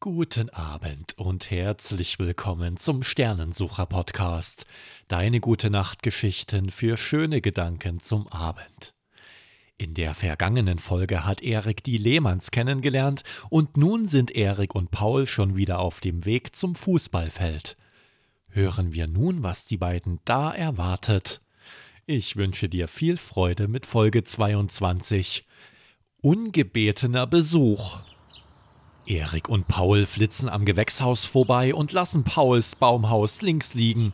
[0.00, 4.64] Guten Abend und herzlich willkommen zum Sternensucher Podcast.
[5.08, 8.94] Deine gute Nachtgeschichten für schöne Gedanken zum Abend.
[9.76, 15.26] In der vergangenen Folge hat Erik die Lehmanns kennengelernt und nun sind Erik und Paul
[15.26, 17.76] schon wieder auf dem Weg zum Fußballfeld.
[18.50, 21.40] Hören wir nun, was die beiden da erwartet.
[22.06, 25.44] Ich wünsche dir viel Freude mit Folge 22.
[26.22, 27.98] Ungebetener Besuch.
[29.08, 34.12] Erik und Paul flitzen am Gewächshaus vorbei und lassen Pauls Baumhaus links liegen,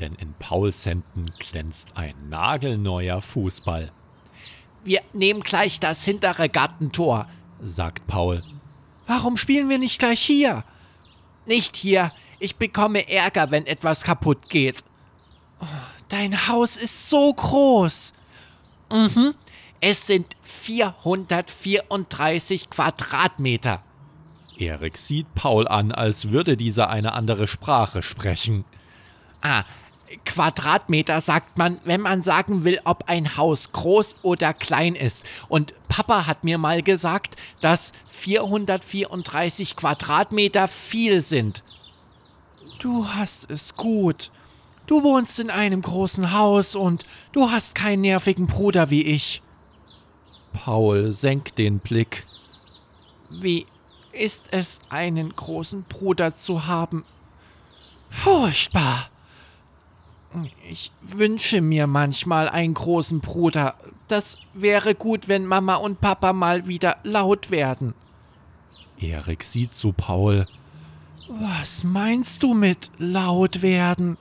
[0.00, 3.90] denn in Pauls Händen glänzt ein nagelneuer Fußball.
[4.84, 7.28] Wir nehmen gleich das hintere Gartentor,
[7.62, 8.42] sagt Paul.
[9.06, 10.64] Warum spielen wir nicht gleich hier?
[11.46, 12.10] Nicht hier.
[12.38, 14.82] Ich bekomme Ärger, wenn etwas kaputt geht.
[16.08, 18.14] Dein Haus ist so groß.
[18.90, 19.34] Mhm.
[19.80, 23.82] Es sind 434 Quadratmeter.
[24.62, 28.64] Erik sieht Paul an, als würde dieser eine andere Sprache sprechen.
[29.40, 29.64] Ah,
[30.24, 35.24] Quadratmeter sagt man, wenn man sagen will, ob ein Haus groß oder klein ist.
[35.48, 41.62] Und Papa hat mir mal gesagt, dass 434 Quadratmeter viel sind.
[42.78, 44.30] Du hast es gut.
[44.86, 49.42] Du wohnst in einem großen Haus und du hast keinen nervigen Bruder wie ich.
[50.52, 52.24] Paul senkt den Blick.
[53.30, 53.66] Wie
[54.12, 57.04] ist es, einen großen Bruder zu haben.
[58.08, 59.08] Furchtbar.
[60.68, 63.74] Ich wünsche mir manchmal einen großen Bruder.
[64.08, 67.94] Das wäre gut, wenn Mama und Papa mal wieder laut werden.
[68.98, 70.46] Erik sieht zu Paul.
[71.28, 74.16] Was meinst du mit laut werden?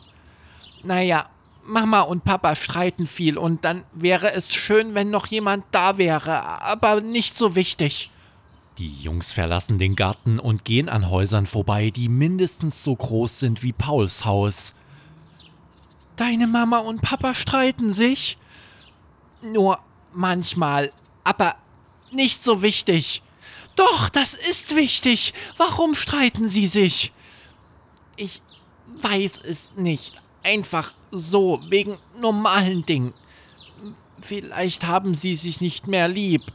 [0.84, 1.28] Naja,
[1.64, 6.62] Mama und Papa streiten viel und dann wäre es schön, wenn noch jemand da wäre,
[6.64, 8.10] aber nicht so wichtig.
[8.82, 13.62] Die Jungs verlassen den Garten und gehen an Häusern vorbei, die mindestens so groß sind
[13.62, 14.74] wie Pauls Haus.
[16.16, 18.40] Deine Mama und Papa streiten sich?
[19.44, 19.78] Nur
[20.14, 20.92] manchmal,
[21.24, 21.58] aber
[22.10, 23.22] nicht so wichtig.
[23.76, 25.36] Doch, das ist wichtig.
[25.58, 27.14] Warum streiten sie sich?
[28.16, 28.42] Ich
[29.00, 30.20] weiß es nicht.
[30.42, 33.14] Einfach so, wegen normalen Dingen.
[34.22, 36.52] Vielleicht haben sie sich nicht mehr lieb.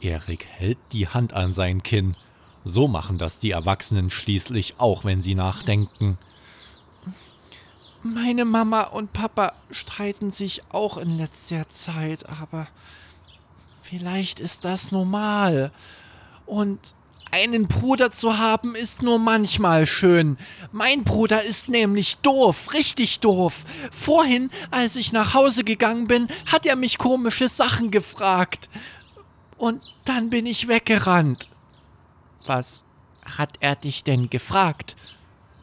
[0.00, 2.16] Erik hält die Hand an sein Kinn.
[2.64, 6.18] So machen das die Erwachsenen schließlich auch, wenn sie nachdenken.
[8.02, 12.68] Meine Mama und Papa streiten sich auch in letzter Zeit, aber
[13.82, 15.72] vielleicht ist das normal.
[16.46, 16.94] Und
[17.30, 20.38] einen Bruder zu haben ist nur manchmal schön.
[20.72, 23.64] Mein Bruder ist nämlich doof, richtig doof.
[23.90, 28.68] Vorhin, als ich nach Hause gegangen bin, hat er mich komische Sachen gefragt.
[29.58, 31.48] Und dann bin ich weggerannt.
[32.46, 32.84] Was
[33.36, 34.96] hat er dich denn gefragt?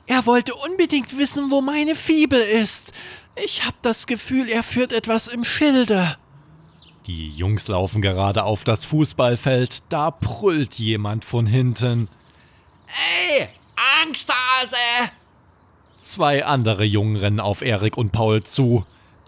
[0.07, 2.91] Er wollte unbedingt wissen, wo meine Fibel ist.
[3.35, 6.16] Ich hab das Gefühl, er führt etwas im Schilde.
[7.07, 12.09] Die Jungs laufen gerade auf das Fußballfeld, da brüllt jemand von hinten.
[12.88, 13.47] Ey,
[14.03, 15.12] Angsthase!
[16.01, 18.85] Zwei andere Jungen rennen auf Erik und Paul zu.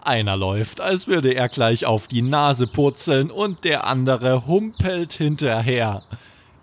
[0.08, 6.02] Einer läuft, als würde er gleich auf die Nase purzeln und der andere humpelt hinterher.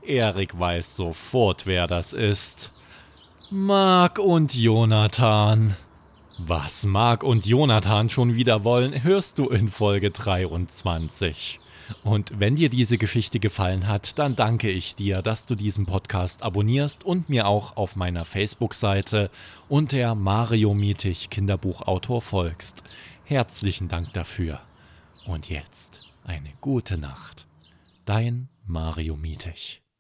[0.01, 2.72] Erik weiß sofort, wer das ist.
[3.51, 5.75] Mark und Jonathan.
[6.39, 11.59] Was Mark und Jonathan schon wieder wollen, hörst du in Folge 23.
[12.03, 16.44] Und wenn dir diese Geschichte gefallen hat, dann danke ich dir, dass du diesen Podcast
[16.44, 19.29] abonnierst und mir auch auf meiner Facebook-Seite
[19.69, 22.84] unter Mario Mietig Kinderbuchautor folgst.
[23.23, 24.62] Herzlichen Dank dafür.
[25.25, 27.47] Und jetzt eine gute Nacht.
[28.06, 29.84] Dein Mario Mietig.